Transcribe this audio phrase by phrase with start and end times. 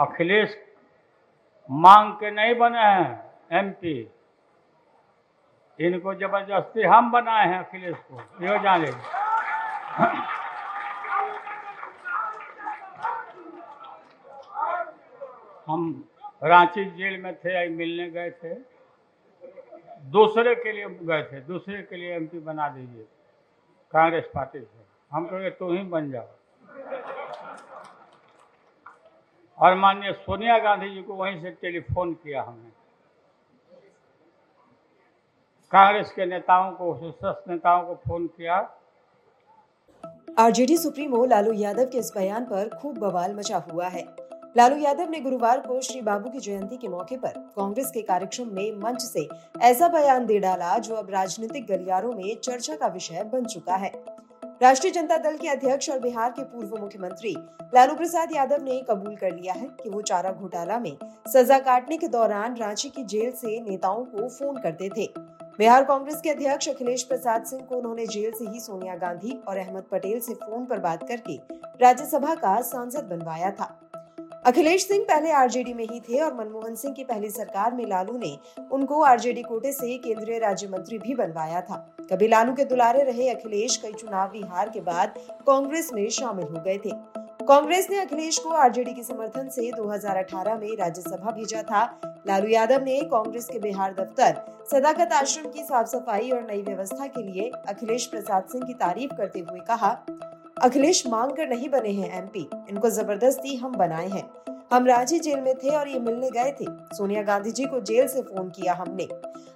[0.00, 0.56] अखिलेश,
[1.70, 3.98] मांग के नहीं बने हैं एमपी
[5.78, 8.84] इनको ज़बरदस्ती हम बनाए हैं अखिलेश को। यो जान
[15.66, 15.82] हम
[16.44, 18.54] रांची जेल में थे मिलने गए थे।
[20.10, 23.06] दूसरे के लिए गए थे, दूसरे के लिए एमपी बना दीजिए।
[23.94, 26.28] कांग्रेस पार्टी से। हम कहेंगे तू ही बन जाओ
[29.60, 32.70] और माननीय सोनिया गांधी जी को वहीं से टेलीफोन किया हमने।
[35.72, 38.56] कांग्रेस के नेताओं को शीर्षस्थ नेताओं को फ़ोन किया।
[40.38, 44.02] आरजेडी सुप्रीमो लालू यादव के इस बयान पर खूब बवाल मचा हुआ है।
[44.56, 48.48] लालू यादव ने गुरुवार को श्री बाबू की जयंती के मौके पर कांग्रेस के कार्यक्रम
[48.54, 49.28] में मंच से
[49.62, 53.92] ऐसा बयान दे डाला जो अब राजनीतिक गलियारों में चर्चा का विषय बन चुका है।
[54.60, 57.34] राष्ट्रीय जनता दल के अध्यक्ष और बिहार के पूर्व मुख्यमंत्री
[57.74, 60.96] लालू प्रसाद यादव ने कबूल कर लिया है कि वो चारा घोटाला में
[61.28, 65.06] सजा काटने के दौरान रांची की जेल से नेताओं को फ़ोन करते थे।
[65.58, 69.56] बिहार कांग्रेस के अध्यक्ष अखिलेश प्रसाद सिंह को उन्होंने जेल से ही सोनिया गांधी और
[69.56, 71.40] अहमद पटेल से फ़ोन पर बात करके
[71.80, 73.74] राज्यसभा का सांसद बनवाया था।
[74.44, 78.16] अखिलेश सिंह पहले आरजेडी में ही थे और मनमोहन सिंह की पहली सरकार में लालू
[78.18, 78.38] ने
[78.72, 81.76] उनको आरजेडी कोटे से ही केंद्रीय राज्य मंत्री भी बनवाया था।
[82.10, 85.14] कभी लालू के दुलारे रहे अखिलेश, कई चुनावी हार के बाद
[85.46, 86.90] कांग्रेस में शामिल हो गए थे।
[87.46, 91.84] कांग्रेस ने अखिलेश को आरजेडी के समर्थन से 2018 में राज्यसभा भेजा था।
[92.26, 97.06] लालू यादव ने कांग्रेस के बिहार दफ्तर, सदाकत आश्रम की साफ़ सफ़ाई और नई व्यवस्था
[97.06, 99.92] के लिए अखिलेश प्रसाद सिंह की तारीफ़ करते हुए कहा
[100.62, 104.22] अखिलेश मांग कर नहीं बने हैं एमपी इनको ज़बरदस्ती हम बनाए हैं।
[104.72, 106.64] हम रांची जेल में थे और ये मिलने गए थे।
[106.96, 109.06] सोनिया गांधी जी को जेल से फ़ोन किया हमने।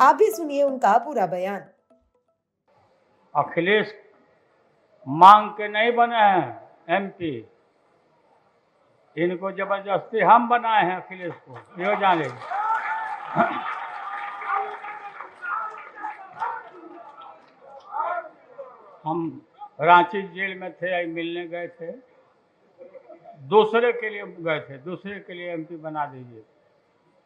[0.00, 1.60] आप भी सुनिए उनका पूरा बयान।
[3.34, 3.92] अखिलेश
[5.06, 7.34] मांग के नहीं बने हैं एमपी
[9.16, 12.22] इनको ज़बरदस्ती हम बनाए हैं अखिलेश को। यो जान
[19.04, 19.45] हम
[19.80, 21.92] रांची जेल में थे, आई मिलने गए थे।
[23.38, 26.40] दूसरे के लिए गए थे, दूसरे के लिए एमपी बना दीजिए।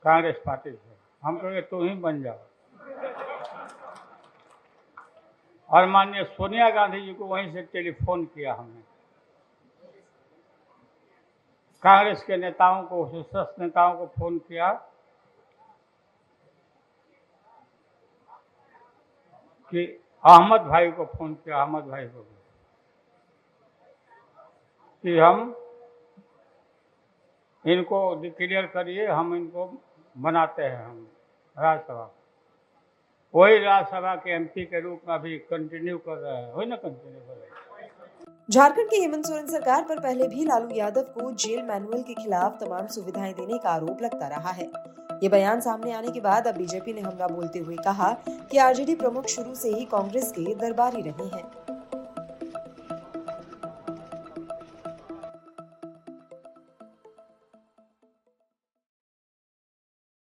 [0.02, 2.38] कांग्रेस पार्टी से। हम कहेंगे तू ही बन जाओ।
[5.70, 8.80] और माननीय सोनिया गांधी जी को वहीं से टेलीफोन किया हमने।
[11.82, 14.72] कांग्रेस के नेताओं को शीर्षस्थ नेताओं को फ़ोन किया।
[19.70, 19.86] कि
[20.24, 22.39] अहमद भाई को फ़ोन किया, अहमद भाई को भी।
[25.04, 25.54] कि हम
[27.64, 29.72] इनको डिक्लेयर करिए, हम इनको
[30.16, 31.06] बनाते हैं हम,
[31.56, 32.10] राज्यसभा
[33.34, 37.20] वही राज्यसभा के एमपी के रूप में अभी कंटिन्यू कर रहे हैं। वही ना कंटिन्यू
[37.20, 37.48] कर रहे हैं।
[38.50, 42.58] झारखंड की हेमंत सोरेन सरकार पर पहले भी लालू यादव को जेल मैनुअल के खिलाफ
[42.60, 44.70] तमाम सुविधाएँ देने का आरोप लगता रहा है।
[45.22, 48.94] ये बयान सामने आने के बाद अब बीजेपी ने हमला बोलते हुए कहा कि आरजेडी
[48.94, 51.69] प्रमुख शुरू से ही कांग्रेस के दरबारी रहे हैं।